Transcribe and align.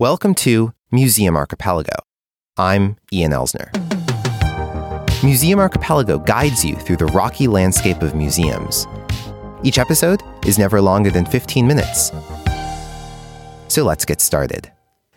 Welcome 0.00 0.36
to 0.36 0.74
Museum 0.92 1.34
Archipelago. 1.34 1.90
I'm 2.56 2.98
Ian 3.12 3.32
Elsner. 3.32 3.68
Museum 5.24 5.58
Archipelago 5.58 6.20
guides 6.20 6.64
you 6.64 6.76
through 6.76 6.98
the 6.98 7.06
rocky 7.06 7.48
landscape 7.48 8.00
of 8.00 8.14
museums. 8.14 8.86
Each 9.64 9.76
episode 9.76 10.22
is 10.46 10.56
never 10.56 10.80
longer 10.80 11.10
than 11.10 11.26
15 11.26 11.66
minutes. 11.66 12.12
So 13.66 13.82
let's 13.82 14.04
get 14.04 14.20
started. 14.20 14.70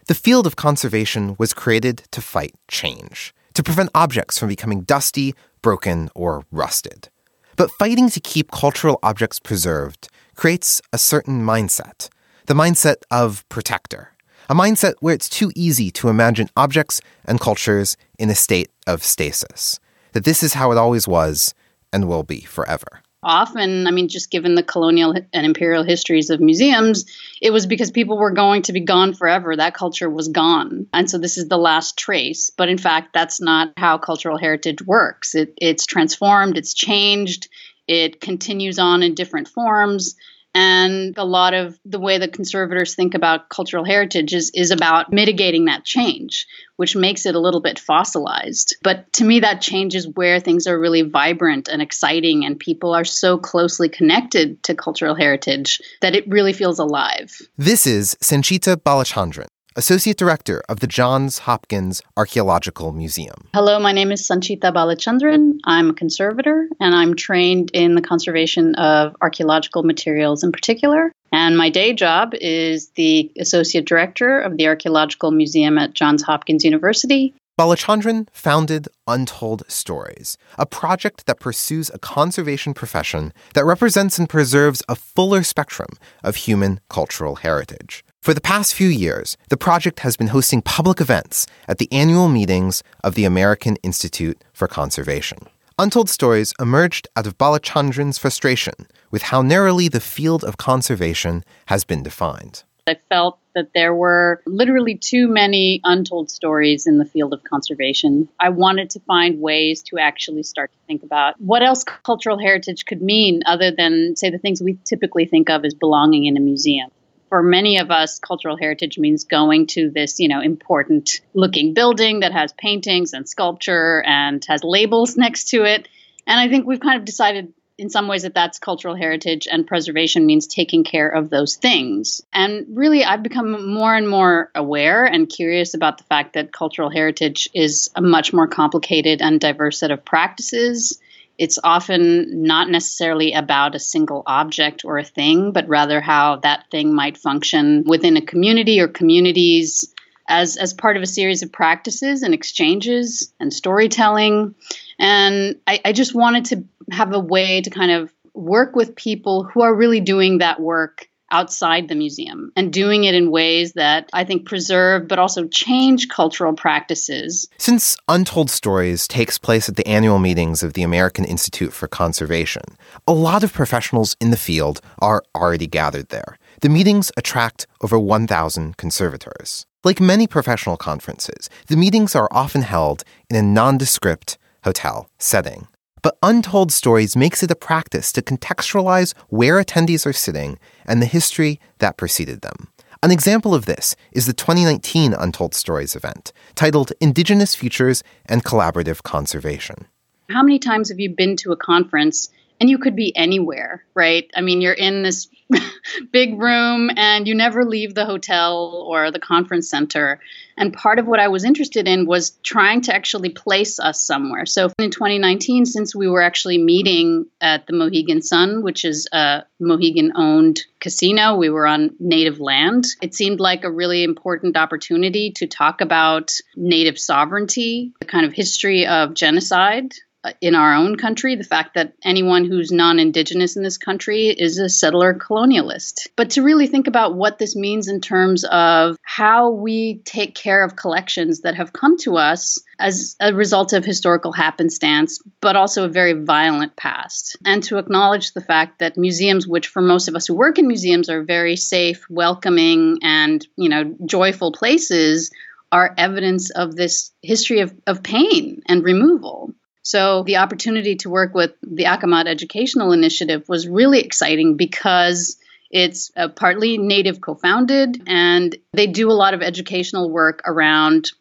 The 0.07 0.15
field 0.15 0.47
of 0.47 0.55
conservation 0.55 1.35
was 1.37 1.53
created 1.53 2.01
to 2.09 2.19
fight 2.19 2.55
change, 2.67 3.35
to 3.53 3.61
prevent 3.61 3.91
objects 3.93 4.39
from 4.39 4.49
becoming 4.49 4.81
dusty, 4.81 5.35
broken, 5.61 6.09
or 6.15 6.43
rusted. 6.49 7.09
But 7.55 7.69
fighting 7.69 8.09
to 8.09 8.19
keep 8.19 8.49
cultural 8.49 8.97
objects 9.03 9.39
preserved 9.39 10.09
creates 10.33 10.81
a 10.91 10.97
certain 10.97 11.45
mindset 11.45 12.09
the 12.47 12.55
mindset 12.55 13.03
of 13.11 13.47
protector 13.49 14.11
a 14.51 14.53
mindset 14.53 14.95
where 14.99 15.13
it's 15.13 15.29
too 15.29 15.49
easy 15.55 15.89
to 15.89 16.09
imagine 16.09 16.49
objects 16.57 16.99
and 17.23 17.39
cultures 17.39 17.95
in 18.19 18.29
a 18.29 18.35
state 18.35 18.69
of 18.85 19.01
stasis, 19.01 19.79
that 20.11 20.25
this 20.25 20.43
is 20.43 20.55
how 20.55 20.73
it 20.73 20.77
always 20.77 21.07
was 21.07 21.53
and 21.93 22.05
will 22.05 22.23
be 22.23 22.41
forever. 22.41 23.01
Often, 23.23 23.87
I 23.87 23.91
mean, 23.91 24.09
just 24.09 24.29
given 24.29 24.55
the 24.55 24.63
colonial 24.63 25.15
and 25.31 25.45
imperial 25.45 25.83
histories 25.83 26.29
of 26.29 26.41
museums, 26.41 27.05
it 27.41 27.51
was 27.51 27.65
because 27.65 27.91
people 27.91 28.17
were 28.17 28.31
going 28.31 28.63
to 28.63 28.73
be 28.73 28.81
gone 28.81 29.13
forever. 29.13 29.55
That 29.55 29.73
culture 29.73 30.09
was 30.09 30.27
gone. 30.27 30.85
And 30.91 31.09
so 31.09 31.17
this 31.17 31.37
is 31.37 31.47
the 31.47 31.57
last 31.57 31.97
trace. 31.97 32.49
But 32.49 32.67
in 32.67 32.77
fact, 32.77 33.13
that's 33.13 33.39
not 33.39 33.71
how 33.77 33.99
cultural 33.99 34.37
heritage 34.37 34.81
works. 34.81 35.33
It, 35.33 35.53
it's 35.61 35.85
transformed, 35.85 36.57
it's 36.57 36.73
changed, 36.73 37.47
it 37.87 38.19
continues 38.19 38.79
on 38.79 39.01
in 39.01 39.15
different 39.15 39.47
forms. 39.47 40.15
And 40.53 41.17
a 41.17 41.23
lot 41.23 41.53
of 41.53 41.79
the 41.85 41.99
way 41.99 42.17
that 42.17 42.33
conservators 42.33 42.93
think 42.93 43.13
about 43.13 43.49
cultural 43.49 43.85
heritage 43.85 44.33
is, 44.33 44.51
is 44.53 44.71
about 44.71 45.11
mitigating 45.11 45.65
that 45.65 45.85
change, 45.85 46.45
which 46.75 46.95
makes 46.95 47.25
it 47.25 47.35
a 47.35 47.39
little 47.39 47.61
bit 47.61 47.79
fossilized. 47.79 48.75
But 48.83 49.11
to 49.13 49.23
me, 49.23 49.39
that 49.39 49.61
change 49.61 49.95
is 49.95 50.07
where 50.07 50.39
things 50.39 50.67
are 50.67 50.77
really 50.77 51.03
vibrant 51.03 51.69
and 51.69 51.81
exciting, 51.81 52.43
and 52.45 52.59
people 52.59 52.93
are 52.93 53.05
so 53.05 53.37
closely 53.37 53.87
connected 53.87 54.61
to 54.63 54.75
cultural 54.75 55.15
heritage 55.15 55.81
that 56.01 56.15
it 56.15 56.27
really 56.27 56.53
feels 56.53 56.79
alive. 56.79 57.37
This 57.57 57.87
is 57.87 58.17
Sanchita 58.21 58.75
Balachandran. 58.75 59.47
Associate 59.77 60.17
Director 60.17 60.61
of 60.67 60.81
the 60.81 60.87
Johns 60.87 61.37
Hopkins 61.37 62.01
Archaeological 62.17 62.91
Museum. 62.91 63.47
Hello, 63.53 63.79
my 63.79 63.93
name 63.93 64.11
is 64.11 64.21
Sanchita 64.27 64.73
Balachandran. 64.73 65.59
I'm 65.63 65.91
a 65.91 65.93
conservator 65.93 66.67
and 66.81 66.93
I'm 66.93 67.15
trained 67.15 67.71
in 67.73 67.95
the 67.95 68.01
conservation 68.01 68.75
of 68.75 69.15
archaeological 69.21 69.83
materials 69.83 70.43
in 70.43 70.51
particular. 70.51 71.13
And 71.31 71.57
my 71.57 71.69
day 71.69 71.93
job 71.93 72.33
is 72.33 72.89
the 72.95 73.31
Associate 73.39 73.85
Director 73.85 74.41
of 74.41 74.57
the 74.57 74.67
Archaeological 74.67 75.31
Museum 75.31 75.77
at 75.77 75.93
Johns 75.93 76.21
Hopkins 76.21 76.65
University. 76.65 77.33
Balachandran 77.57 78.27
founded 78.33 78.89
Untold 79.07 79.63
Stories, 79.69 80.37
a 80.57 80.65
project 80.65 81.27
that 81.27 81.39
pursues 81.39 81.89
a 81.93 81.99
conservation 81.99 82.73
profession 82.73 83.31
that 83.53 83.63
represents 83.63 84.19
and 84.19 84.27
preserves 84.27 84.83
a 84.89 84.95
fuller 84.95 85.43
spectrum 85.43 85.89
of 86.25 86.35
human 86.35 86.81
cultural 86.89 87.37
heritage. 87.37 88.03
For 88.21 88.35
the 88.35 88.39
past 88.39 88.75
few 88.75 88.87
years, 88.87 89.35
the 89.49 89.57
project 89.57 90.01
has 90.01 90.15
been 90.15 90.27
hosting 90.27 90.61
public 90.61 91.01
events 91.01 91.47
at 91.67 91.79
the 91.79 91.91
annual 91.91 92.29
meetings 92.29 92.83
of 93.03 93.15
the 93.15 93.25
American 93.25 93.77
Institute 93.77 94.43
for 94.53 94.67
Conservation. 94.67 95.39
Untold 95.79 96.07
Stories 96.07 96.53
emerged 96.59 97.07
out 97.15 97.25
of 97.25 97.39
Balachandran's 97.39 98.19
frustration 98.19 98.75
with 99.09 99.23
how 99.23 99.41
narrowly 99.41 99.87
the 99.87 99.99
field 99.99 100.43
of 100.43 100.57
conservation 100.57 101.43
has 101.65 101.83
been 101.83 102.03
defined. 102.03 102.61
I 102.85 102.97
felt 103.09 103.39
that 103.55 103.73
there 103.73 103.95
were 103.95 104.43
literally 104.45 104.95
too 104.95 105.27
many 105.27 105.81
untold 105.83 106.29
stories 106.29 106.85
in 106.85 106.99
the 106.99 107.05
field 107.05 107.33
of 107.33 107.43
conservation. 107.43 108.29
I 108.39 108.49
wanted 108.49 108.91
to 108.91 108.99
find 108.99 109.41
ways 109.41 109.81
to 109.87 109.97
actually 109.97 110.43
start 110.43 110.71
to 110.71 110.77
think 110.85 111.01
about 111.01 111.41
what 111.41 111.63
else 111.63 111.83
cultural 111.83 112.37
heritage 112.37 112.85
could 112.85 113.01
mean 113.01 113.41
other 113.47 113.71
than, 113.71 114.15
say, 114.15 114.29
the 114.29 114.37
things 114.37 114.61
we 114.61 114.77
typically 114.85 115.25
think 115.25 115.49
of 115.49 115.65
as 115.65 115.73
belonging 115.73 116.25
in 116.25 116.37
a 116.37 116.39
museum 116.39 116.91
for 117.31 117.41
many 117.41 117.79
of 117.79 117.91
us, 117.91 118.19
cultural 118.19 118.57
heritage 118.57 118.97
means 118.97 119.23
going 119.23 119.65
to 119.67 119.89
this, 119.89 120.19
you 120.19 120.27
know, 120.27 120.41
important 120.41 121.21
looking 121.33 121.73
building 121.73 122.19
that 122.19 122.33
has 122.33 122.51
paintings 122.51 123.13
and 123.13 123.27
sculpture 123.27 124.03
and 124.05 124.43
has 124.49 124.65
labels 124.65 125.15
next 125.25 125.45
to 125.51 125.63
it. 125.63 125.87
And 126.27 126.37
I 126.37 126.49
think 126.49 126.67
we've 126.67 126.81
kind 126.81 126.99
of 126.99 127.05
decided 127.05 127.53
in 127.77 127.89
some 127.89 128.09
ways 128.09 128.23
that 128.23 128.33
that's 128.33 128.59
cultural 128.59 128.95
heritage 128.95 129.47
and 129.49 129.65
preservation 129.65 130.25
means 130.25 130.45
taking 130.45 130.83
care 130.83 131.07
of 131.07 131.29
those 131.29 131.55
things. 131.55 132.21
And 132.33 132.65
really, 132.75 133.05
I've 133.05 133.23
become 133.23 133.73
more 133.73 133.95
and 133.95 134.09
more 134.09 134.51
aware 134.53 135.05
and 135.05 135.29
curious 135.29 135.73
about 135.73 135.99
the 135.99 136.03
fact 136.03 136.33
that 136.33 136.51
cultural 136.51 136.89
heritage 136.89 137.47
is 137.53 137.89
a 137.95 138.01
much 138.01 138.33
more 138.33 138.49
complicated 138.49 139.21
and 139.21 139.39
diverse 139.39 139.79
set 139.79 139.89
of 139.89 140.03
practices 140.03 140.99
it's 141.37 141.59
often 141.63 142.43
not 142.43 142.69
necessarily 142.69 143.33
about 143.33 143.75
a 143.75 143.79
single 143.79 144.23
object 144.27 144.83
or 144.85 144.97
a 144.97 145.03
thing, 145.03 145.51
but 145.51 145.67
rather 145.67 146.01
how 146.01 146.37
that 146.37 146.65
thing 146.71 146.93
might 146.93 147.17
function 147.17 147.83
within 147.85 148.17
a 148.17 148.21
community 148.21 148.79
or 148.79 148.87
communities 148.87 149.93
as, 150.27 150.57
as 150.57 150.73
part 150.73 150.97
of 150.97 151.03
a 151.03 151.07
series 151.07 151.43
of 151.43 151.51
practices 151.51 152.23
and 152.23 152.33
exchanges 152.33 153.33
and 153.39 153.53
storytelling. 153.53 154.55
And 154.99 155.59
I, 155.67 155.81
I 155.85 155.93
just 155.93 156.13
wanted 156.13 156.45
to 156.45 156.63
have 156.91 157.13
a 157.13 157.19
way 157.19 157.61
to 157.61 157.69
kind 157.69 157.91
of 157.91 158.13
work 158.33 158.75
with 158.75 158.95
people 158.95 159.43
who 159.43 159.61
are 159.61 159.75
really 159.75 159.99
doing 159.99 160.37
that 160.37 160.59
work 160.59 161.07
outside 161.31 161.87
the 161.87 161.95
museum 161.95 162.51
and 162.55 162.71
doing 162.71 163.05
it 163.05 163.15
in 163.15 163.31
ways 163.31 163.73
that 163.73 164.09
I 164.13 164.23
think 164.23 164.45
preserve 164.45 165.07
but 165.07 165.19
also 165.19 165.47
change 165.47 166.09
cultural 166.09 166.53
practices. 166.53 167.47
Since 167.57 167.97
Untold 168.07 168.49
Stories 168.49 169.07
takes 169.07 169.37
place 169.37 169.67
at 169.67 169.75
the 169.75 169.87
annual 169.87 170.19
meetings 170.19 170.61
of 170.61 170.73
the 170.73 170.83
American 170.83 171.25
Institute 171.25 171.73
for 171.73 171.87
Conservation, 171.87 172.63
a 173.07 173.13
lot 173.13 173.43
of 173.43 173.53
professionals 173.53 174.15
in 174.19 174.31
the 174.31 174.37
field 174.37 174.81
are 174.99 175.23
already 175.35 175.67
gathered 175.67 176.09
there. 176.09 176.37
The 176.61 176.69
meetings 176.69 177.11
attract 177.17 177.65
over 177.81 177.97
1,000 177.97 178.77
conservators. 178.77 179.65
Like 179.83 179.99
many 179.99 180.27
professional 180.27 180.77
conferences, 180.77 181.49
the 181.67 181.75
meetings 181.75 182.15
are 182.15 182.29
often 182.31 182.61
held 182.61 183.03
in 183.29 183.35
a 183.35 183.41
nondescript 183.41 184.37
hotel 184.63 185.09
setting. 185.17 185.67
But 186.01 186.17
Untold 186.23 186.71
Stories 186.71 187.15
makes 187.15 187.43
it 187.43 187.51
a 187.51 187.55
practice 187.55 188.11
to 188.13 188.23
contextualize 188.23 189.13
where 189.29 189.63
attendees 189.63 190.07
are 190.07 190.13
sitting 190.13 190.57
and 190.85 190.99
the 190.99 191.05
history 191.05 191.59
that 191.77 191.97
preceded 191.97 192.41
them. 192.41 192.69
An 193.03 193.11
example 193.11 193.53
of 193.53 193.65
this 193.65 193.95
is 194.11 194.25
the 194.25 194.33
2019 194.33 195.13
Untold 195.13 195.53
Stories 195.53 195.95
event, 195.95 196.33
titled 196.55 196.91
Indigenous 196.99 197.53
Futures 197.53 198.03
and 198.25 198.43
Collaborative 198.43 199.03
Conservation. 199.03 199.85
How 200.29 200.41
many 200.41 200.57
times 200.57 200.89
have 200.89 200.99
you 200.99 201.09
been 201.09 201.35
to 201.37 201.51
a 201.51 201.57
conference 201.57 202.29
and 202.61 202.69
you 202.69 202.77
could 202.77 202.95
be 202.95 203.13
anywhere, 203.17 203.83
right? 203.95 204.29
I 204.35 204.41
mean, 204.41 204.61
you're 204.61 204.71
in 204.71 205.01
this 205.01 205.27
big 206.11 206.39
room 206.39 206.91
and 206.95 207.27
you 207.27 207.33
never 207.33 207.65
leave 207.65 207.95
the 207.95 208.05
hotel 208.05 208.85
or 208.87 209.09
the 209.09 209.19
conference 209.19 209.67
center. 209.67 210.19
And 210.55 210.71
part 210.71 210.99
of 210.99 211.07
what 211.07 211.19
I 211.19 211.29
was 211.29 211.43
interested 211.43 211.87
in 211.87 212.05
was 212.05 212.37
trying 212.43 212.81
to 212.81 212.93
actually 212.93 213.29
place 213.29 213.79
us 213.79 214.05
somewhere. 214.05 214.45
So 214.45 214.69
in 214.77 214.91
2019, 214.91 215.65
since 215.65 215.95
we 215.95 216.07
were 216.07 216.21
actually 216.21 216.59
meeting 216.59 217.25
at 217.41 217.65
the 217.65 217.73
Mohegan 217.73 218.21
Sun, 218.21 218.61
which 218.61 218.85
is 218.85 219.07
a 219.11 219.41
Mohegan 219.59 220.11
owned 220.15 220.61
casino, 220.79 221.37
we 221.37 221.49
were 221.49 221.65
on 221.65 221.95
native 221.99 222.39
land. 222.39 222.85
It 223.01 223.15
seemed 223.15 223.39
like 223.39 223.63
a 223.63 223.71
really 223.71 224.03
important 224.03 224.55
opportunity 224.55 225.31
to 225.37 225.47
talk 225.47 225.81
about 225.81 226.31
native 226.55 226.99
sovereignty, 226.99 227.93
the 227.99 228.05
kind 228.05 228.27
of 228.27 228.33
history 228.33 228.85
of 228.85 229.15
genocide 229.15 229.95
in 230.39 230.55
our 230.55 230.75
own 230.75 230.97
country, 230.97 231.35
the 231.35 231.43
fact 231.43 231.73
that 231.75 231.93
anyone 232.03 232.45
who's 232.45 232.71
non 232.71 232.99
indigenous 232.99 233.55
in 233.55 233.63
this 233.63 233.77
country 233.77 234.27
is 234.27 234.57
a 234.57 234.69
settler 234.69 235.13
colonialist. 235.13 236.07
But 236.15 236.31
to 236.31 236.43
really 236.43 236.67
think 236.67 236.87
about 236.87 237.15
what 237.15 237.39
this 237.39 237.55
means 237.55 237.87
in 237.87 238.01
terms 238.01 238.43
of 238.43 238.97
how 239.01 239.49
we 239.49 240.01
take 240.05 240.35
care 240.35 240.63
of 240.63 240.75
collections 240.75 241.41
that 241.41 241.55
have 241.55 241.73
come 241.73 241.97
to 241.99 242.17
us 242.17 242.59
as 242.79 243.15
a 243.19 243.33
result 243.33 243.73
of 243.73 243.83
historical 243.83 244.31
happenstance, 244.31 245.19
but 245.39 245.55
also 245.55 245.85
a 245.85 245.89
very 245.89 246.13
violent 246.13 246.75
past. 246.75 247.37
And 247.45 247.63
to 247.63 247.77
acknowledge 247.77 248.33
the 248.33 248.41
fact 248.41 248.79
that 248.79 248.97
museums, 248.97 249.47
which 249.47 249.67
for 249.67 249.81
most 249.81 250.07
of 250.07 250.15
us 250.15 250.27
who 250.27 250.35
work 250.35 250.59
in 250.59 250.67
museums 250.67 251.09
are 251.09 251.23
very 251.23 251.55
safe, 251.55 252.05
welcoming, 252.09 252.99
and 253.01 253.45
you 253.55 253.69
know, 253.69 253.95
joyful 254.05 254.51
places, 254.51 255.31
are 255.71 255.95
evidence 255.97 256.49
of 256.51 256.75
this 256.75 257.11
history 257.21 257.61
of, 257.61 257.73
of 257.87 258.03
pain 258.03 258.61
and 258.67 258.83
removal. 258.83 259.53
So 259.83 260.23
the 260.23 260.37
opportunity 260.37 260.95
to 260.97 261.09
work 261.09 261.33
with 261.33 261.51
the 261.61 261.85
Akomawt 261.85 262.27
Educational 262.27 262.91
Initiative 262.91 263.47
was 263.49 263.67
really 263.67 263.99
exciting 263.99 264.57
because 264.57 265.37
it's 265.71 266.11
uh, 266.15 266.27
partly 266.27 266.77
Native 266.77 267.21
co 267.21 267.35
founded, 267.35 268.03
and 268.05 268.55
they 268.73 268.87
do 268.87 269.09
a 269.09 269.13
lot 269.13 269.33
of 269.33 269.41
educational 269.41 270.09
work 270.09 270.41
around 270.45 271.11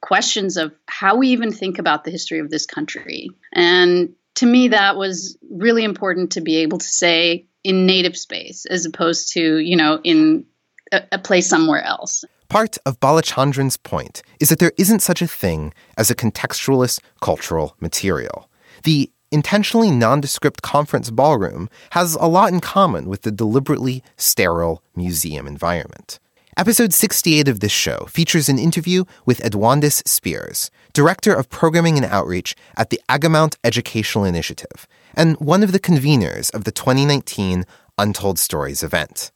questions 0.00 0.56
of 0.56 0.72
how 0.86 1.16
we 1.16 1.28
even 1.28 1.52
think 1.52 1.78
about 1.78 2.04
the 2.04 2.10
history 2.10 2.38
of 2.38 2.50
this 2.50 2.66
country. 2.66 3.30
And 3.52 4.14
to 4.36 4.46
me, 4.46 4.68
that 4.68 4.96
was 4.96 5.38
really 5.50 5.84
important 5.84 6.32
to 6.32 6.40
be 6.40 6.56
able 6.58 6.78
to 6.78 6.86
say 6.86 7.46
in 7.62 7.86
native 7.86 8.16
space 8.16 8.66
as 8.66 8.84
opposed 8.84 9.32
to, 9.32 9.58
you 9.58 9.76
know, 9.76 10.00
in 10.02 10.44
a 10.92 11.18
place 11.18 11.48
somewhere 11.48 11.82
else. 11.82 12.24
Part 12.54 12.78
of 12.86 13.00
Balachandran's 13.00 13.76
point 13.76 14.22
is 14.38 14.48
that 14.48 14.60
there 14.60 14.70
isn't 14.78 15.02
such 15.02 15.20
a 15.20 15.26
thing 15.26 15.74
as 15.98 16.08
a 16.08 16.14
contextualist 16.14 17.00
cultural 17.20 17.74
material. 17.80 18.48
The 18.84 19.10
intentionally 19.32 19.90
nondescript 19.90 20.62
conference 20.62 21.10
ballroom 21.10 21.68
has 21.90 22.14
a 22.14 22.26
lot 22.26 22.52
in 22.52 22.60
common 22.60 23.08
with 23.08 23.22
the 23.22 23.32
deliberately 23.32 24.04
sterile 24.16 24.84
museum 24.94 25.48
environment. 25.48 26.20
Episode 26.56 26.92
68 26.92 27.48
of 27.48 27.58
this 27.58 27.72
show 27.72 28.06
features 28.08 28.48
an 28.48 28.60
interview 28.60 29.02
with 29.26 29.42
Endawnis 29.42 30.06
Spears, 30.06 30.70
Director 30.92 31.34
of 31.34 31.50
Programming 31.50 31.96
and 31.96 32.06
Outreach 32.06 32.54
at 32.76 32.90
the 32.90 33.00
Akomawt 33.08 33.56
Educational 33.64 34.24
Initiative, 34.24 34.86
and 35.16 35.36
one 35.40 35.64
of 35.64 35.72
the 35.72 35.80
conveners 35.80 36.54
of 36.54 36.62
the 36.62 36.70
2019 36.70 37.64
Untold 37.98 38.38
Stories 38.38 38.84
event. 38.84 39.32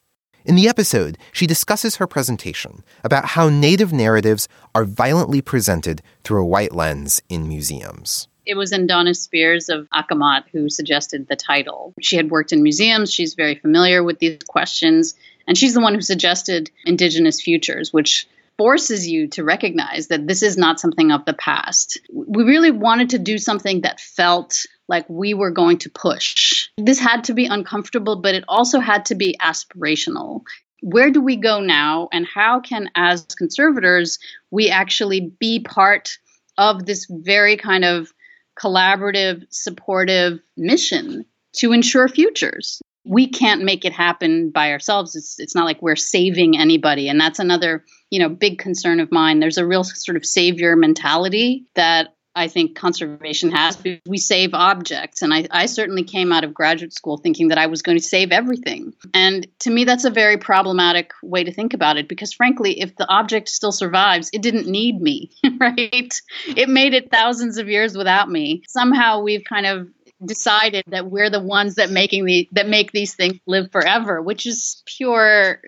In 0.48 0.54
the 0.54 0.66
episode, 0.66 1.18
she 1.30 1.46
discusses 1.46 1.96
her 1.96 2.06
presentation 2.06 2.82
about 3.04 3.26
how 3.26 3.50
Native 3.50 3.92
narratives 3.92 4.48
are 4.74 4.86
violently 4.86 5.42
presented 5.42 6.00
through 6.24 6.40
a 6.40 6.46
white 6.46 6.74
lens 6.74 7.20
in 7.28 7.46
museums. 7.46 8.28
It 8.46 8.56
was 8.56 8.72
Endawnis 8.72 9.16
Spears 9.16 9.68
of 9.68 9.86
Akomawt 9.94 10.44
who 10.50 10.70
suggested 10.70 11.28
the 11.28 11.36
title. 11.36 11.92
She 12.00 12.16
had 12.16 12.30
worked 12.30 12.54
in 12.54 12.62
museums, 12.62 13.12
she's 13.12 13.34
very 13.34 13.56
familiar 13.56 14.02
with 14.02 14.20
these 14.20 14.38
questions, 14.48 15.14
and 15.46 15.58
she's 15.58 15.74
the 15.74 15.82
one 15.82 15.94
who 15.94 16.00
suggested 16.00 16.70
Indigenous 16.86 17.42
Futures, 17.42 17.92
which 17.92 18.26
forces 18.56 19.06
you 19.06 19.28
to 19.28 19.44
recognize 19.44 20.08
that 20.08 20.26
this 20.26 20.42
is 20.42 20.56
not 20.56 20.80
something 20.80 21.12
of 21.12 21.26
the 21.26 21.34
past. 21.34 22.00
We 22.10 22.44
really 22.44 22.70
wanted 22.70 23.10
to 23.10 23.18
do 23.18 23.36
something 23.36 23.82
that 23.82 24.00
felt 24.00 24.64
like 24.88 25.06
we 25.08 25.34
were 25.34 25.50
going 25.50 25.78
to 25.78 25.90
push. 25.90 26.68
This 26.78 26.98
had 26.98 27.24
to 27.24 27.34
be 27.34 27.46
uncomfortable, 27.46 28.16
but 28.16 28.34
it 28.34 28.44
also 28.48 28.80
had 28.80 29.06
to 29.06 29.14
be 29.14 29.36
aspirational. 29.40 30.42
Where 30.82 31.10
do 31.10 31.20
we 31.20 31.36
go 31.36 31.60
now, 31.60 32.08
and 32.12 32.26
how 32.26 32.60
can, 32.60 32.88
as 32.94 33.24
conservators, 33.36 34.18
we 34.50 34.70
actually 34.70 35.32
be 35.38 35.60
part 35.60 36.18
of 36.56 36.86
this 36.86 37.06
very 37.10 37.56
kind 37.56 37.84
of 37.84 38.12
collaborative, 38.58 39.44
supportive 39.50 40.40
mission 40.56 41.24
to 41.56 41.72
ensure 41.72 42.08
futures? 42.08 42.80
we 43.08 43.26
can't 43.26 43.64
make 43.64 43.86
it 43.86 43.92
happen 43.92 44.50
by 44.50 44.70
ourselves. 44.70 45.16
It's 45.16 45.40
it's 45.40 45.54
not 45.54 45.64
like 45.64 45.80
we're 45.80 45.96
saving 45.96 46.58
anybody, 46.58 47.08
and 47.08 47.18
that's 47.18 47.38
another 47.38 47.84
you 48.10 48.20
know 48.20 48.28
big 48.28 48.58
concern 48.58 49.00
of 49.00 49.10
mine. 49.10 49.40
There's 49.40 49.58
a 49.58 49.66
real 49.66 49.82
sort 49.82 50.16
of 50.16 50.26
savior 50.26 50.76
mentality 50.76 51.64
that 51.74 52.14
I 52.38 52.48
think 52.48 52.76
conservation 52.76 53.50
has. 53.50 53.76
We 54.06 54.18
save 54.18 54.54
objects. 54.54 55.22
And 55.22 55.34
I, 55.34 55.46
I, 55.50 55.66
certainly 55.66 56.04
came 56.04 56.32
out 56.32 56.44
of 56.44 56.54
graduate 56.54 56.92
school 56.92 57.16
thinking 57.16 57.48
that 57.48 57.58
I 57.58 57.66
was 57.66 57.82
going 57.82 57.98
to 57.98 58.04
save 58.04 58.30
everything. 58.30 58.94
And 59.12 59.46
to 59.60 59.70
me, 59.70 59.84
that's 59.84 60.04
a 60.04 60.10
very 60.10 60.38
problematic 60.38 61.12
way 61.22 61.44
to 61.44 61.52
think 61.52 61.74
about 61.74 61.96
it 61.96 62.08
because, 62.08 62.32
frankly, 62.32 62.80
if 62.80 62.94
the 62.96 63.08
object 63.08 63.48
still 63.48 63.72
survives, 63.72 64.30
it 64.32 64.42
didn't 64.42 64.66
need 64.66 65.00
me, 65.00 65.30
right? 65.58 66.14
It 66.46 66.68
made 66.68 66.94
it 66.94 67.10
thousands 67.10 67.58
of 67.58 67.68
years 67.68 67.96
without 67.96 68.30
me. 68.30 68.62
Somehow 68.68 69.20
we've 69.20 69.44
kind 69.44 69.66
of 69.66 69.88
decided 70.24 70.84
that 70.88 71.10
we're 71.10 71.30
the 71.30 71.40
ones 71.40 71.76
that 71.76 71.90
making 71.90 72.24
the 72.24 72.48
that 72.52 72.68
make 72.68 72.92
these 72.92 73.14
things 73.14 73.38
live 73.46 73.70
forever, 73.70 74.20
which 74.20 74.46
is 74.46 74.82
pure 74.86 75.60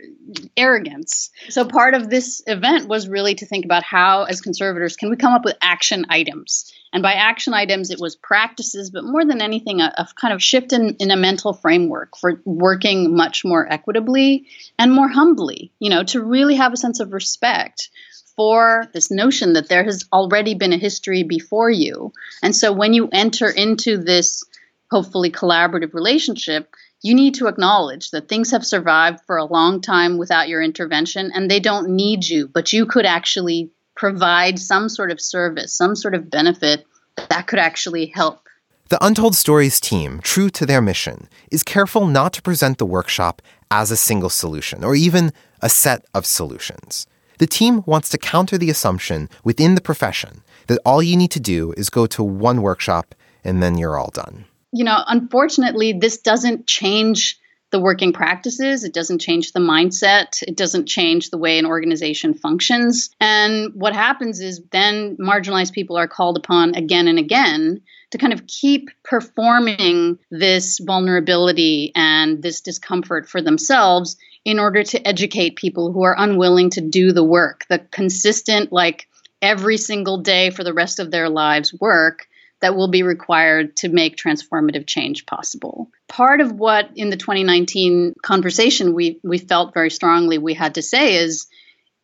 arrogance. 0.56 1.30
So 1.48 1.64
part 1.64 1.94
of 1.94 2.10
this 2.10 2.42
event 2.46 2.88
was 2.88 3.08
really 3.08 3.34
to 3.36 3.46
think 3.46 3.64
about 3.64 3.82
how 3.82 4.24
as 4.24 4.40
conservators 4.40 4.96
can 4.96 5.10
we 5.10 5.16
come 5.16 5.32
up 5.32 5.44
with 5.44 5.56
action 5.62 6.06
items. 6.08 6.72
And 6.92 7.02
by 7.02 7.12
action 7.12 7.54
items, 7.54 7.90
it 7.90 8.00
was 8.00 8.16
practices, 8.16 8.90
but 8.90 9.04
more 9.04 9.24
than 9.24 9.40
anything, 9.40 9.80
a, 9.80 9.92
a 9.96 10.08
kind 10.20 10.34
of 10.34 10.42
shift 10.42 10.72
in, 10.72 10.96
in 10.98 11.12
a 11.12 11.16
mental 11.16 11.52
framework 11.52 12.16
for 12.16 12.42
working 12.44 13.14
much 13.14 13.44
more 13.44 13.70
equitably 13.72 14.48
and 14.78 14.92
more 14.92 15.08
humbly, 15.08 15.70
you 15.78 15.88
know, 15.88 16.02
to 16.04 16.20
really 16.20 16.56
have 16.56 16.72
a 16.72 16.76
sense 16.76 16.98
of 16.98 17.12
respect 17.12 17.90
for 18.36 18.86
this 18.92 19.10
notion 19.10 19.54
that 19.54 19.68
there 19.68 19.84
has 19.84 20.04
already 20.12 20.54
been 20.54 20.72
a 20.72 20.78
history 20.78 21.22
before 21.22 21.70
you. 21.70 22.12
And 22.42 22.54
so 22.54 22.72
when 22.72 22.92
you 22.92 23.08
enter 23.12 23.48
into 23.48 23.98
this 23.98 24.44
hopefully 24.90 25.30
collaborative 25.30 25.94
relationship, 25.94 26.74
you 27.02 27.14
need 27.14 27.34
to 27.34 27.46
acknowledge 27.46 28.10
that 28.10 28.28
things 28.28 28.50
have 28.50 28.64
survived 28.64 29.20
for 29.26 29.36
a 29.36 29.44
long 29.44 29.80
time 29.80 30.18
without 30.18 30.48
your 30.48 30.62
intervention 30.62 31.30
and 31.34 31.50
they 31.50 31.60
don't 31.60 31.88
need 31.88 32.28
you, 32.28 32.48
but 32.48 32.72
you 32.72 32.86
could 32.86 33.06
actually 33.06 33.70
provide 33.96 34.58
some 34.58 34.88
sort 34.88 35.10
of 35.10 35.20
service, 35.20 35.74
some 35.74 35.94
sort 35.94 36.14
of 36.14 36.30
benefit 36.30 36.86
that 37.28 37.46
could 37.46 37.58
actually 37.58 38.06
help. 38.06 38.46
The 38.88 39.04
Untold 39.04 39.36
Stories 39.36 39.78
team, 39.78 40.20
true 40.20 40.50
to 40.50 40.66
their 40.66 40.82
mission, 40.82 41.28
is 41.50 41.62
careful 41.62 42.06
not 42.06 42.32
to 42.32 42.42
present 42.42 42.78
the 42.78 42.86
workshop 42.86 43.40
as 43.70 43.90
a 43.90 43.96
single 43.96 44.30
solution 44.30 44.82
or 44.82 44.94
even 44.94 45.32
a 45.62 45.68
set 45.70 46.04
of 46.12 46.26
solutions. 46.26 47.06
The 47.40 47.46
team 47.46 47.82
wants 47.86 48.10
to 48.10 48.18
counter 48.18 48.58
the 48.58 48.68
assumption 48.68 49.30
within 49.44 49.74
the 49.74 49.80
profession 49.80 50.42
that 50.66 50.78
all 50.84 51.02
you 51.02 51.16
need 51.16 51.30
to 51.30 51.40
do 51.40 51.72
is 51.74 51.88
go 51.88 52.06
to 52.08 52.22
one 52.22 52.60
workshop 52.60 53.14
and 53.42 53.62
then 53.62 53.78
you're 53.78 53.96
all 53.96 54.10
done. 54.10 54.44
You 54.72 54.84
know, 54.84 54.98
unfortunately, 55.06 55.94
this 55.94 56.18
doesn't 56.18 56.66
change 56.66 57.38
the 57.70 57.80
working 57.80 58.12
practices. 58.12 58.84
It 58.84 58.92
doesn't 58.92 59.20
change 59.20 59.52
the 59.52 59.60
mindset. 59.60 60.42
It 60.42 60.56
doesn't 60.56 60.86
change 60.86 61.30
the 61.30 61.38
way 61.38 61.58
an 61.58 61.66
organization 61.66 62.34
functions. 62.34 63.10
And 63.20 63.72
what 63.74 63.94
happens 63.94 64.40
is 64.40 64.62
then 64.70 65.16
marginalized 65.16 65.72
people 65.72 65.96
are 65.96 66.08
called 66.08 66.36
upon 66.36 66.74
again 66.74 67.08
and 67.08 67.18
again 67.18 67.82
to 68.10 68.18
kind 68.18 68.32
of 68.32 68.46
keep 68.46 68.90
performing 69.04 70.18
this 70.30 70.78
vulnerability 70.78 71.92
and 71.94 72.42
this 72.42 72.60
discomfort 72.60 73.28
for 73.28 73.40
themselves 73.40 74.16
in 74.44 74.58
order 74.58 74.82
to 74.82 75.06
educate 75.06 75.56
people 75.56 75.92
who 75.92 76.02
are 76.02 76.16
unwilling 76.18 76.70
to 76.70 76.80
do 76.80 77.12
the 77.12 77.24
work, 77.24 77.66
the 77.68 77.78
consistent, 77.78 78.72
like 78.72 79.06
every 79.42 79.76
single 79.76 80.18
day 80.18 80.50
for 80.50 80.64
the 80.64 80.74
rest 80.74 80.98
of 80.98 81.10
their 81.10 81.28
lives 81.28 81.72
work 81.74 82.26
that 82.60 82.76
will 82.76 82.88
be 82.88 83.02
required 83.02 83.76
to 83.76 83.88
make 83.88 84.16
transformative 84.16 84.86
change 84.86 85.26
possible. 85.26 85.90
Part 86.08 86.40
of 86.40 86.52
what 86.52 86.90
in 86.96 87.10
the 87.10 87.16
2019 87.16 88.14
conversation 88.22 88.94
we, 88.94 89.18
we 89.22 89.38
felt 89.38 89.74
very 89.74 89.90
strongly 89.90 90.38
we 90.38 90.54
had 90.54 90.74
to 90.74 90.82
say 90.82 91.16
is 91.16 91.46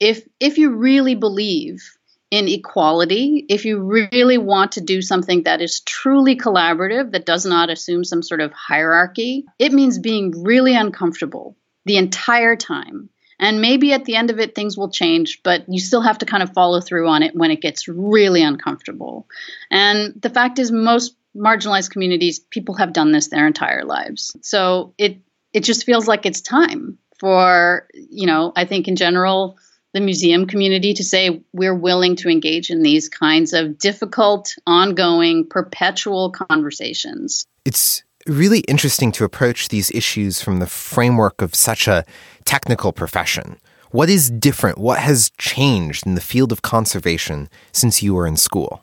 if 0.00 0.26
if 0.40 0.58
you 0.58 0.70
really 0.70 1.14
believe 1.14 1.82
in 2.30 2.48
equality, 2.48 3.46
if 3.48 3.64
you 3.64 4.08
really 4.12 4.36
want 4.36 4.72
to 4.72 4.80
do 4.80 5.00
something 5.00 5.44
that 5.44 5.60
is 5.60 5.80
truly 5.80 6.36
collaborative, 6.36 7.12
that 7.12 7.24
does 7.24 7.46
not 7.46 7.70
assume 7.70 8.02
some 8.04 8.22
sort 8.22 8.40
of 8.40 8.52
hierarchy, 8.52 9.44
it 9.58 9.72
means 9.72 9.98
being 9.98 10.42
really 10.42 10.74
uncomfortable 10.74 11.56
the 11.84 11.96
entire 11.96 12.56
time. 12.56 13.08
And 13.38 13.60
maybe 13.60 13.92
at 13.92 14.04
the 14.04 14.16
end 14.16 14.30
of 14.30 14.38
it, 14.38 14.54
things 14.54 14.76
will 14.76 14.90
change, 14.90 15.42
but 15.42 15.64
you 15.68 15.78
still 15.78 16.00
have 16.00 16.18
to 16.18 16.26
kind 16.26 16.42
of 16.42 16.52
follow 16.52 16.80
through 16.80 17.08
on 17.08 17.22
it 17.22 17.34
when 17.34 17.50
it 17.50 17.60
gets 17.60 17.86
really 17.86 18.42
uncomfortable. 18.42 19.26
And 19.70 20.14
the 20.20 20.30
fact 20.30 20.58
is, 20.58 20.72
most 20.72 21.16
marginalized 21.36 21.90
communities, 21.90 22.38
people 22.38 22.74
have 22.76 22.92
done 22.92 23.12
this 23.12 23.28
their 23.28 23.46
entire 23.46 23.84
lives. 23.84 24.34
So 24.40 24.94
it 24.98 25.18
it 25.52 25.64
just 25.64 25.84
feels 25.84 26.06
like 26.06 26.26
it's 26.26 26.40
time 26.40 26.98
for, 27.18 27.88
you 27.94 28.26
know, 28.26 28.52
I 28.56 28.64
think 28.64 28.88
in 28.88 28.96
general, 28.96 29.58
the 29.94 30.00
museum 30.00 30.46
community 30.46 30.92
to 30.92 31.02
say 31.02 31.42
we're 31.54 31.74
willing 31.74 32.16
to 32.16 32.28
engage 32.28 32.68
in 32.68 32.82
these 32.82 33.08
kinds 33.08 33.54
of 33.54 33.78
difficult, 33.78 34.54
ongoing, 34.66 35.48
perpetual 35.48 36.30
conversations. 36.30 37.46
It's 37.64 38.02
really 38.26 38.60
interesting 38.60 39.12
to 39.12 39.24
approach 39.24 39.68
these 39.68 39.90
issues 39.90 40.40
from 40.40 40.58
the 40.58 40.66
framework 40.66 41.42
of 41.42 41.54
such 41.54 41.88
a 41.88 42.04
technical 42.44 42.92
profession. 42.92 43.58
What 43.90 44.10
is 44.10 44.30
different? 44.30 44.78
What 44.78 44.98
has 44.98 45.30
changed 45.38 46.06
in 46.06 46.14
the 46.14 46.20
field 46.20 46.52
of 46.52 46.62
conservation 46.62 47.48
since 47.72 48.02
you 48.02 48.14
were 48.14 48.26
in 48.26 48.36
school? 48.36 48.82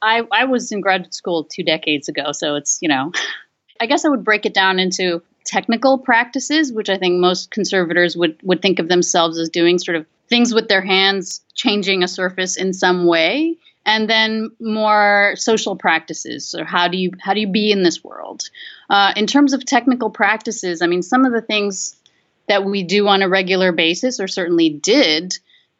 I, 0.00 0.22
I 0.32 0.44
was 0.44 0.72
in 0.72 0.80
graduate 0.80 1.14
school 1.14 1.44
two 1.44 1.62
decades 1.62 2.08
ago, 2.08 2.32
so 2.32 2.56
it's, 2.56 2.78
you 2.80 2.88
know, 2.88 3.12
I 3.80 3.86
guess 3.86 4.04
I 4.04 4.08
would 4.08 4.24
break 4.24 4.46
it 4.46 4.54
down 4.54 4.78
into 4.78 5.22
technical 5.44 5.98
practices, 5.98 6.72
which 6.72 6.88
I 6.88 6.98
think 6.98 7.20
most 7.20 7.50
conservators 7.50 8.16
would, 8.16 8.38
would 8.42 8.62
think 8.62 8.78
of 8.78 8.88
themselves 8.88 9.38
as 9.38 9.48
doing 9.48 9.78
sort 9.78 9.96
of 9.96 10.06
things 10.28 10.54
with 10.54 10.68
their 10.68 10.82
hands, 10.82 11.40
changing 11.54 12.02
a 12.02 12.08
surface 12.08 12.56
in 12.56 12.72
some 12.72 13.06
way 13.06 13.58
and 13.84 14.08
then 14.08 14.50
more 14.60 15.34
social 15.36 15.76
practices. 15.76 16.46
So 16.46 16.64
how 16.64 16.88
do 16.88 16.96
you 16.96 17.10
how 17.20 17.34
do 17.34 17.40
you 17.40 17.48
be 17.48 17.72
in 17.72 17.82
this 17.82 18.02
world? 18.04 18.48
Uh, 18.90 19.12
in 19.16 19.26
terms 19.26 19.54
of 19.54 19.64
technical 19.64 20.10
practices 20.10 20.82
i 20.82 20.86
mean 20.86 21.02
some 21.02 21.24
of 21.24 21.32
the 21.32 21.40
things 21.40 21.96
that 22.46 22.64
we 22.64 22.82
do 22.82 23.08
on 23.08 23.22
a 23.22 23.28
regular 23.28 23.72
basis 23.72 24.20
or 24.20 24.28
certainly 24.28 24.68
did 24.68 25.32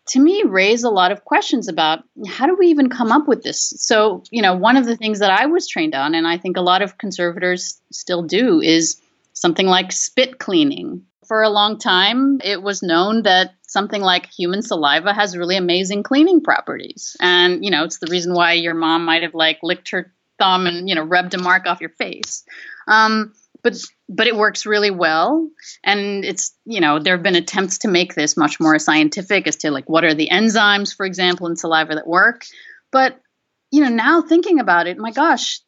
to 0.07 0.19
me 0.19 0.43
raise 0.45 0.83
a 0.83 0.91
lot 0.91 1.13
of 1.13 1.25
questions 1.25 1.69
about 1.69 2.03
how 2.27 2.47
do 2.47 2.57
we 2.57 2.69
even 2.69 2.89
come 2.89 3.13
up 3.13 3.29
with 3.29 3.43
this? 3.43 3.75
So 3.77 4.23
you 4.31 4.41
know 4.41 4.57
one 4.57 4.77
of 4.79 4.87
the 4.87 4.97
things 4.97 5.19
that 5.19 5.31
i 5.31 5.47
was 5.47 5.69
trained 5.69 5.95
on 5.95 6.15
and 6.15 6.27
i 6.27 6.39
think 6.39 6.57
a 6.57 6.63
lot 6.63 6.81
of 6.81 6.97
conservators 6.97 7.81
still 7.91 8.23
do 8.23 8.61
is 8.61 9.01
something 9.35 9.67
like 9.67 9.93
spit 9.93 10.39
cleaning 10.39 11.05
for 11.27 11.43
a 11.43 11.51
long 11.51 11.79
time 11.79 12.41
it 12.43 12.63
was 12.63 12.83
known 12.83 13.23
that 13.23 13.55
something 13.73 14.03
like 14.03 14.27
human 14.31 14.63
saliva 14.63 15.15
has 15.15 15.37
really 15.37 15.57
amazing 15.57 16.03
cleaning 16.03 16.43
properties. 16.43 17.17
And, 17.21 17.65
you 17.65 17.71
know, 17.71 17.85
it's 17.85 17.99
the 17.99 18.11
reason 18.11 18.35
why 18.35 18.53
your 18.53 18.75
mom 18.75 19.07
might 19.07 19.23
have 19.23 19.35
like 19.35 19.59
licked 19.63 19.91
her 19.91 20.13
thumb 20.39 20.67
and, 20.67 20.89
you 20.89 20.95
know, 20.95 21.03
rubbed 21.03 21.33
a 21.35 21.39
mark 21.39 21.67
off 21.67 21.81
your 21.81 21.91
face. 21.91 22.45
Um, 22.87 23.33
but 23.63 23.75
but 24.09 24.27
it 24.27 24.37
works 24.37 24.67
really 24.67 24.91
well 24.91 25.49
and 25.85 26.25
it's 26.25 26.55
you 26.65 26.81
know 26.81 26.99
there 26.99 27.15
have 27.15 27.23
been 27.23 27.37
attempts 27.37 27.79
to 27.79 27.89
make 27.89 28.15
this 28.15 28.37
much 28.37 28.59
more 28.59 28.79
scientific 28.79 29.47
as 29.47 29.57
to 29.57 29.71
like 29.71 29.89
what 29.89 30.05
are 30.05 30.15
the 30.15 30.29
enzymes 30.33 30.95
for 30.95 31.07
example 31.07 31.47
in 31.47 31.55
saliva 31.55 31.95
that 31.95 32.07
work 32.07 32.45
but 32.91 33.21
you 33.71 33.81
know 33.81 33.89
now 33.89 34.21
thinking 34.21 34.59
about 34.59 34.89
it 34.89 34.99
my 34.99 35.13
gosh 35.13 35.61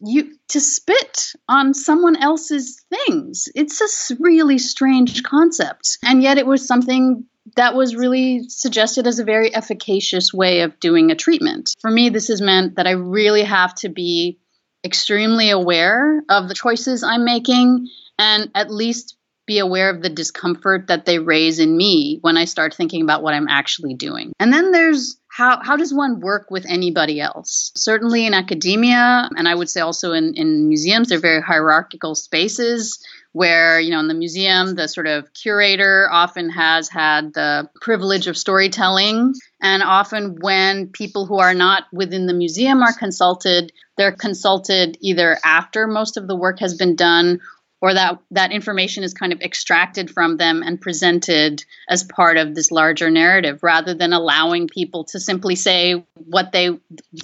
you 0.00 0.32
to 0.48 0.60
spit 0.60 1.32
on 1.48 1.74
someone 1.74 2.16
else's 2.16 2.84
things. 2.90 3.48
It's 3.54 3.80
a 3.80 4.16
really 4.18 4.58
strange 4.58 5.22
concept. 5.22 5.98
And 6.02 6.22
yet 6.22 6.38
it 6.38 6.46
was 6.46 6.66
something 6.66 7.26
that 7.56 7.74
was 7.74 7.96
really 7.96 8.48
suggested 8.48 9.06
as 9.06 9.18
a 9.18 9.24
very 9.24 9.54
efficacious 9.54 10.32
way 10.32 10.60
of 10.60 10.78
doing 10.80 11.10
a 11.10 11.16
treatment. 11.16 11.70
For 11.80 11.90
me 11.90 12.08
this 12.08 12.28
has 12.28 12.40
meant 12.40 12.76
that 12.76 12.86
i 12.86 12.92
really 12.92 13.42
have 13.42 13.74
to 13.76 13.88
be 13.88 14.38
extremely 14.84 15.50
aware 15.50 16.22
of 16.28 16.48
the 16.48 16.54
choices 16.54 17.02
i'm 17.02 17.24
making 17.24 17.88
and 18.18 18.50
at 18.54 18.70
least 18.70 19.16
be 19.46 19.58
aware 19.58 19.90
of 19.90 20.00
the 20.00 20.08
discomfort 20.08 20.86
that 20.86 21.06
they 21.06 21.18
raise 21.18 21.58
in 21.58 21.76
me 21.76 22.18
when 22.20 22.36
I 22.36 22.44
start 22.44 22.72
thinking 22.72 23.02
about 23.02 23.20
what 23.20 23.34
I'm 23.34 23.48
actually 23.48 23.94
doing. 23.94 24.32
And 24.38 24.52
then 24.52 24.70
there's 24.70 25.16
how, 25.30 25.62
how 25.62 25.76
does 25.76 25.94
one 25.94 26.20
work 26.20 26.50
with 26.50 26.66
anybody 26.68 27.20
else? 27.20 27.70
Certainly 27.76 28.26
in 28.26 28.34
academia, 28.34 29.28
and 29.36 29.48
I 29.48 29.54
would 29.54 29.70
say 29.70 29.80
also 29.80 30.12
in, 30.12 30.34
in 30.34 30.66
museums, 30.66 31.08
they're 31.08 31.20
very 31.20 31.40
hierarchical 31.40 32.16
spaces 32.16 33.02
where, 33.32 33.78
you 33.78 33.90
know, 33.90 34.00
in 34.00 34.08
the 34.08 34.14
museum, 34.14 34.74
the 34.74 34.88
sort 34.88 35.06
of 35.06 35.32
curator 35.32 36.08
often 36.10 36.50
has 36.50 36.88
had 36.88 37.32
the 37.32 37.70
privilege 37.80 38.26
of 38.26 38.36
storytelling. 38.36 39.34
And 39.62 39.84
often 39.84 40.36
when 40.40 40.88
people 40.88 41.26
who 41.26 41.38
are 41.38 41.54
not 41.54 41.84
within 41.92 42.26
the 42.26 42.34
museum 42.34 42.82
are 42.82 42.92
consulted, 42.92 43.72
they're 43.96 44.10
consulted 44.10 44.98
either 45.00 45.38
after 45.44 45.86
most 45.86 46.16
of 46.16 46.26
the 46.26 46.36
work 46.36 46.58
has 46.58 46.74
been 46.74 46.96
done 46.96 47.40
or 47.80 47.94
that 47.94 48.18
that 48.30 48.52
information 48.52 49.04
is 49.04 49.14
kind 49.14 49.32
of 49.32 49.40
extracted 49.40 50.10
from 50.10 50.36
them 50.36 50.62
and 50.62 50.80
presented 50.80 51.64
as 51.88 52.04
part 52.04 52.36
of 52.36 52.54
this 52.54 52.70
larger 52.70 53.10
narrative 53.10 53.62
rather 53.62 53.94
than 53.94 54.12
allowing 54.12 54.68
people 54.68 55.04
to 55.04 55.18
simply 55.18 55.56
say 55.56 56.04
what 56.14 56.52
they 56.52 56.70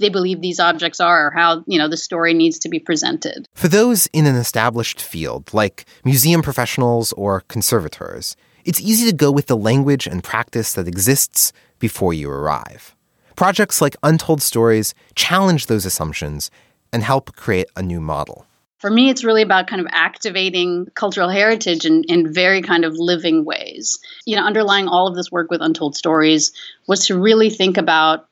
they 0.01 0.09
believe 0.09 0.41
these 0.41 0.61
objects 0.61 1.01
are 1.01 1.29
or 1.29 1.31
how 1.31 1.63
you 1.67 1.79
know 1.79 1.89
the 1.89 1.97
story 1.97 2.35
needs 2.35 2.59
to 2.59 2.69
be 2.69 2.79
presented. 2.79 3.47
For 3.55 3.69
those 3.69 4.07
in 4.13 4.27
an 4.27 4.37
established 4.37 5.01
field 5.01 5.53
like 5.53 5.85
museum 6.05 6.43
professionals 6.43 7.13
or 7.13 7.43
conservators 7.43 8.37
it's 8.65 8.81
easy 8.81 9.09
to 9.09 9.17
go 9.17 9.31
with 9.31 9.47
the 9.47 9.57
language 9.57 10.09
and 10.09 10.25
practice 10.25 10.73
that 10.73 10.89
exists 10.89 11.53
before 11.79 12.13
you 12.13 12.29
arrive. 12.29 12.97
Projects 13.37 13.81
like 13.81 13.95
untold 14.03 14.43
stories 14.43 14.93
challenge 15.15 15.67
those 15.67 15.87
assumptions 15.87 16.51
and 16.93 17.05
help 17.05 17.37
create 17.37 17.69
a 17.77 17.83
new 17.83 18.01
model 18.01 18.47
for 18.79 18.91
me, 18.91 19.09
it's 19.09 19.25
really 19.25 19.43
about 19.43 19.67
kind 19.67 19.81
of 19.81 19.87
activating 19.91 20.87
cultural 20.95 21.29
heritage 21.29 21.87
in, 21.87 22.05
in 22.05 22.33
very 22.33 22.63
kind 22.63 22.85
of 22.85 22.95
living 22.97 23.45
ways. 23.45 23.99
You 24.27 24.37
know, 24.37 24.45
underlying 24.45 24.89
all 24.89 25.07
of 25.07 25.15
this 25.15 25.33
work 25.33 25.51
with 25.51 25.63
Untold 25.63 25.97
Stories 25.97 26.53
was 26.87 27.07
to 27.07 27.19
really 27.19 27.51
think 27.51 27.79
about 27.79 28.29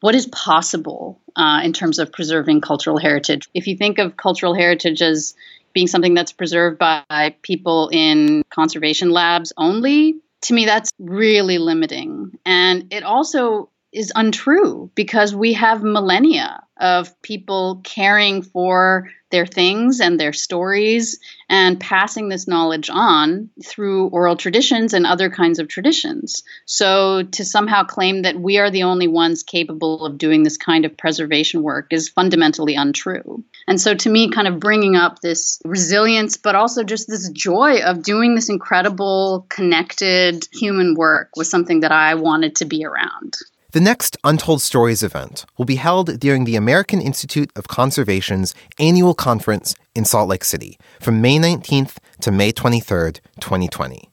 what 0.00 0.14
is 0.14 0.26
possible 0.26 1.20
uh, 1.36 1.60
in 1.62 1.72
terms 1.72 1.98
of 1.98 2.10
preserving 2.10 2.60
cultural 2.60 2.98
heritage. 2.98 3.48
If 3.54 3.66
you 3.66 3.76
think 3.76 3.98
of 3.98 4.16
cultural 4.16 4.54
heritage 4.54 5.02
as 5.02 5.34
being 5.72 5.86
something 5.86 6.14
that's 6.14 6.32
preserved 6.32 6.78
by 6.78 7.34
people 7.42 7.88
in 7.92 8.42
conservation 8.50 9.10
labs 9.10 9.52
only, 9.56 10.16
to 10.42 10.54
me, 10.54 10.64
that's 10.64 10.90
really 10.98 11.58
limiting. 11.58 12.38
And 12.44 12.92
it 12.92 13.04
also 13.04 13.70
is 13.92 14.12
untrue 14.16 14.90
because 14.94 15.34
we 15.34 15.52
have 15.52 15.82
millennia 15.82 16.62
of 16.82 17.22
people 17.22 17.80
caring 17.84 18.42
for 18.42 19.08
their 19.30 19.46
things 19.46 20.00
and 20.00 20.20
their 20.20 20.32
stories 20.32 21.18
and 21.48 21.80
passing 21.80 22.28
this 22.28 22.46
knowledge 22.46 22.90
on 22.90 23.48
through 23.64 24.08
oral 24.08 24.36
traditions 24.36 24.92
and 24.92 25.06
other 25.06 25.30
kinds 25.30 25.58
of 25.58 25.68
traditions. 25.68 26.42
So 26.66 27.22
to 27.22 27.44
somehow 27.44 27.84
claim 27.84 28.22
that 28.22 28.38
we 28.38 28.58
are 28.58 28.70
the 28.70 28.82
only 28.82 29.08
ones 29.08 29.42
capable 29.42 30.04
of 30.04 30.18
doing 30.18 30.42
this 30.42 30.58
kind 30.58 30.84
of 30.84 30.96
preservation 30.96 31.62
work 31.62 31.86
is 31.92 32.10
fundamentally 32.10 32.74
untrue. 32.74 33.42
And 33.66 33.80
so 33.80 33.94
to 33.94 34.10
me, 34.10 34.30
kind 34.30 34.48
of 34.48 34.60
bringing 34.60 34.96
up 34.96 35.20
this 35.20 35.60
resilience, 35.64 36.36
but 36.36 36.54
also 36.54 36.84
just 36.84 37.08
this 37.08 37.30
joy 37.30 37.80
of 37.82 38.02
doing 38.02 38.34
this 38.34 38.50
incredible, 38.50 39.46
connected 39.48 40.46
human 40.52 40.94
work 40.94 41.30
was 41.36 41.48
something 41.48 41.80
that 41.80 41.92
I 41.92 42.16
wanted 42.16 42.56
to 42.56 42.66
be 42.66 42.84
around. 42.84 43.36
The 43.72 43.80
next 43.80 44.16
Untold 44.22 44.60
Stories 44.60 45.02
event 45.02 45.46
will 45.56 45.64
be 45.64 45.76
held 45.76 46.20
during 46.20 46.44
the 46.44 46.56
American 46.56 47.00
Institute 47.00 47.50
of 47.56 47.68
Conservation's 47.68 48.54
annual 48.78 49.14
conference 49.14 49.74
in 49.94 50.04
Salt 50.04 50.28
Lake 50.28 50.44
City 50.44 50.78
from 51.00 51.22
May 51.22 51.38
19th 51.38 51.96
to 52.20 52.30
May 52.30 52.52
23rd, 52.52 53.20
2020. 53.40 54.10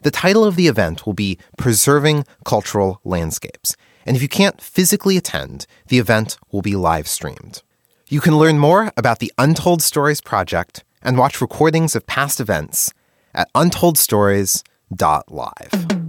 The 0.00 0.10
title 0.10 0.46
of 0.46 0.56
the 0.56 0.66
event 0.66 1.04
will 1.04 1.12
be 1.12 1.36
Preserving 1.58 2.24
Cultural 2.46 3.02
Landscapes, 3.04 3.76
and 4.06 4.16
if 4.16 4.22
you 4.22 4.28
can't 4.28 4.62
physically 4.62 5.18
attend, 5.18 5.66
the 5.88 5.98
event 5.98 6.38
will 6.50 6.62
be 6.62 6.74
live 6.74 7.06
streamed. 7.06 7.62
You 8.08 8.22
can 8.22 8.38
learn 8.38 8.58
more 8.58 8.92
about 8.96 9.18
the 9.18 9.30
Untold 9.36 9.82
Stories 9.82 10.22
project 10.22 10.84
and 11.02 11.18
watch 11.18 11.42
recordings 11.42 11.94
of 11.94 12.06
past 12.06 12.40
events 12.40 12.94
at 13.34 13.52
untoldstories.live. 13.52 16.01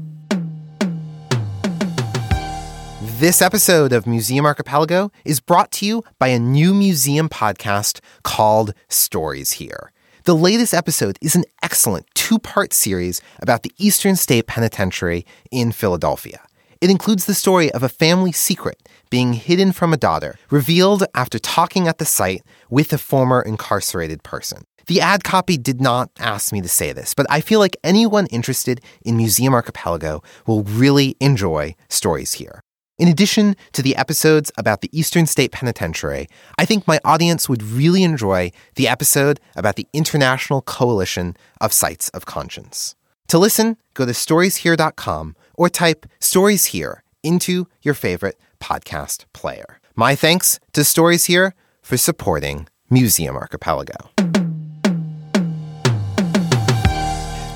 This 3.24 3.42
episode 3.42 3.94
of 3.94 4.06
Museum 4.06 4.46
Archipelago 4.46 5.10
is 5.24 5.40
brought 5.40 5.72
to 5.72 5.86
you 5.86 6.04
by 6.20 6.28
a 6.28 6.38
new 6.38 6.74
museum 6.74 7.30
podcast 7.30 8.02
called 8.24 8.74
Stories 8.90 9.54
Here. 9.54 9.94
The 10.26 10.36
latest 10.36 10.74
episode 10.74 11.18
is 11.22 11.34
an 11.34 11.46
excellent 11.62 12.06
two 12.16 12.38
part 12.38 12.74
series 12.74 13.22
about 13.42 13.64
the 13.64 13.72
Eastern 13.78 14.18
State 14.18 14.48
Penitentiary 14.48 15.26
in 15.52 15.72
Philadelphia. 15.72 16.42
It 16.82 16.90
includes 16.90 17.24
the 17.24 17.34
story 17.34 17.72
of 17.72 17.82
a 17.82 17.88
family 17.88 18.34
secret 18.34 18.90
being 19.10 19.32
hidden 19.32 19.72
from 19.72 19.94
a 19.94 19.98
daughter, 19.98 20.36
revealed 20.50 21.06
after 21.16 21.40
talking 21.40 21.88
at 21.88 22.00
the 22.00 22.06
site 22.06 22.44
with 22.70 22.92
a 22.92 22.98
former 22.98 23.42
incarcerated 23.42 24.24
person. 24.24 24.66
The 24.88 25.00
ad 25.00 25.24
copy 25.24 25.58
did 25.58 25.80
not 25.80 26.12
ask 26.20 26.52
me 26.52 26.60
to 26.60 26.68
say 26.68 26.92
this, 26.92 27.14
but 27.14 27.28
I 27.30 27.40
feel 27.40 27.60
like 27.60 27.78
anyone 27.86 28.26
interested 28.26 28.82
in 29.06 29.16
Museum 29.16 29.54
Archipelago 29.54 30.22
will 30.46 30.64
really 30.64 31.16
enjoy 31.22 31.78
Stories 31.88 32.34
Here. 32.34 32.64
In 33.00 33.08
addition 33.08 33.56
to 33.72 33.82
the 33.82 33.96
episodes 33.96 34.52
about 34.56 34.82
the 34.82 34.90
Eastern 34.98 35.26
State 35.26 35.52
Penitentiary, 35.52 36.28
I 36.60 36.66
think 36.66 36.88
my 36.88 37.00
audience 37.04 37.50
would 37.50 37.64
really 37.64 38.04
enjoy 38.04 38.52
the 38.76 38.88
episode 38.88 39.40
about 39.56 39.78
the 39.78 39.88
International 39.94 40.62
Coalition 40.62 41.36
of 41.60 41.74
Sites 41.74 42.10
of 42.10 42.28
Conscience. 42.28 42.96
To 43.30 43.40
listen, 43.40 43.78
go 43.96 44.06
to 44.06 44.12
storieshere.com 44.12 45.36
or 45.56 45.70
type 45.70 46.06
Stories 46.20 46.66
Here 46.66 47.04
into 47.24 47.68
your 47.82 47.96
favorite 47.96 48.40
podcast 48.60 49.26
player. 49.34 49.80
My 49.96 50.16
thanks 50.16 50.60
to 50.74 50.84
Stories 50.84 51.26
Here 51.26 51.56
for 51.82 51.98
supporting 51.98 52.68
Museum 52.92 53.36
Archipelago. 53.36 54.13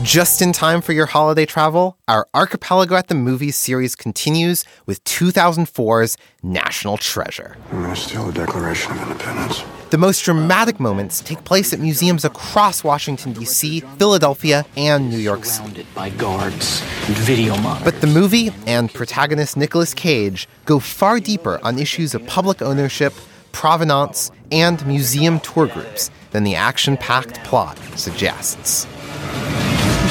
Just 0.08 0.42
in 0.42 0.54
time 0.54 0.80
for 0.80 0.94
your 0.94 1.06
holiday 1.06 1.46
travel, 1.46 1.98
our 2.08 2.30
Archipelago 2.34 2.96
at 2.96 3.10
the 3.10 3.14
Movies 3.14 3.58
series 3.58 3.94
continues 3.94 4.64
with 4.86 5.04
2004's 5.04 6.18
National 6.42 6.96
Treasure. 6.96 7.58
I'm 7.74 7.82
going 7.84 7.94
to 7.94 8.00
steal 8.00 8.24
the 8.28 8.32
Declaration 8.32 8.94
of 8.94 9.02
Independence. 9.02 9.66
The 9.90 9.98
most 9.98 10.24
dramatic 10.24 10.80
moments 10.80 11.20
take 11.20 11.44
place 11.44 11.74
at 11.74 11.80
museums 11.80 12.24
across 12.24 12.86
Washington, 12.86 13.34
D.C., 13.34 13.82
Philadelphia, 13.82 14.66
and 14.78 15.10
New 15.10 15.18
York 15.18 15.44
City. 15.44 15.58
Surrounded 15.58 15.94
by 15.94 16.10
guards 16.12 16.82
and 17.08 17.18
video 17.18 17.58
monitors. 17.58 17.92
But 17.92 18.00
the 18.00 18.08
movie 18.08 18.52
and 18.66 18.90
protagonist 18.94 19.58
Nicolas 19.58 19.94
Cage 19.94 20.48
go 20.64 20.80
far 20.80 21.20
deeper 21.20 21.60
on 21.64 21.78
issues 21.78 22.16
of 22.16 22.26
public 22.28 22.62
ownership, 22.62 23.14
provenance, 23.52 24.32
and 24.54 24.88
museum 24.88 25.42
tour 25.42 25.68
groups 25.68 26.10
than 26.32 26.46
the 26.46 26.56
action 26.56 26.96
packed 26.96 27.44
plot 27.44 27.78
suggests 27.98 28.88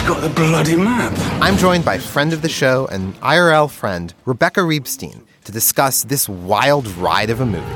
got 0.07 0.21
the 0.21 0.29
bloody 0.29 0.77
map. 0.77 1.13
I'm 1.43 1.57
joined 1.57 1.85
by 1.85 1.99
friend 1.99 2.33
of 2.33 2.41
the 2.41 2.49
show 2.49 2.87
and 2.87 3.15
IRL 3.17 3.69
friend 3.69 4.15
Rebecca 4.25 4.61
Reibstein 4.61 5.25
to 5.45 5.51
discuss 5.53 6.05
this 6.05 6.29
wild 6.29 6.87
ride 6.97 7.29
of 7.29 7.41
a 7.41 7.47
movie. 7.47 7.67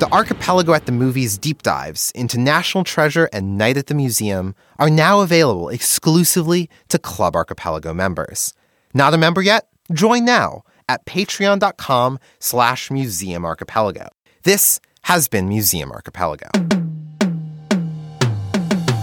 The 0.00 0.08
Archipelago 0.10 0.72
at 0.72 0.86
the 0.86 0.92
Movies 0.92 1.38
deep 1.38 1.62
dives 1.62 2.10
into 2.16 2.40
National 2.40 2.82
Treasure 2.82 3.28
and 3.32 3.56
Night 3.56 3.76
at 3.76 3.86
the 3.86 3.94
Museum 3.94 4.56
are 4.80 4.90
now 4.90 5.20
available 5.20 5.68
exclusively 5.68 6.68
to 6.88 6.98
Club 6.98 7.36
Archipelago 7.36 7.94
members. 7.94 8.52
Not 8.92 9.14
a 9.14 9.18
member 9.18 9.42
yet? 9.42 9.68
Join 9.92 10.24
now 10.24 10.62
at 10.88 11.06
patreon.com 11.06 12.18
slash 12.40 12.90
museum 12.90 13.44
archipelago. 13.44 14.08
This 14.42 14.80
has 15.02 15.28
been 15.28 15.48
Museum 15.48 15.92
Archipelago. 15.92 16.48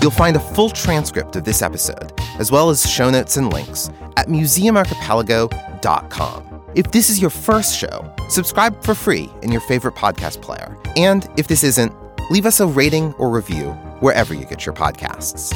You'll 0.01 0.11
find 0.11 0.35
a 0.35 0.39
full 0.39 0.69
transcript 0.69 1.35
of 1.35 1.43
this 1.43 1.61
episode, 1.61 2.13
as 2.39 2.51
well 2.51 2.69
as 2.69 2.89
show 2.89 3.09
notes 3.09 3.37
and 3.37 3.51
links, 3.51 3.89
at 4.15 4.27
museumarchipelago.com. 4.27 6.43
If 6.75 6.91
this 6.91 7.09
is 7.09 7.19
your 7.19 7.31
first 7.31 7.77
show, 7.77 8.13
subscribe 8.29 8.83
for 8.83 8.93
free 8.93 9.29
in 9.41 9.51
your 9.51 9.61
favorite 9.61 9.95
podcast 9.95 10.41
player. 10.41 10.77
And 10.95 11.27
if 11.37 11.47
this 11.47 11.63
isn't, 11.63 11.91
leave 12.29 12.45
us 12.45 12.59
a 12.59 12.67
rating 12.67 13.13
or 13.13 13.29
review 13.29 13.71
wherever 13.99 14.33
you 14.33 14.45
get 14.45 14.65
your 14.65 14.75
podcasts. 14.75 15.53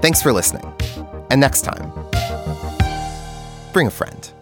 Thanks 0.00 0.22
for 0.22 0.32
listening. 0.32 0.72
And 1.30 1.40
next 1.40 1.62
time, 1.62 1.92
bring 3.72 3.86
a 3.86 3.90
friend. 3.90 4.41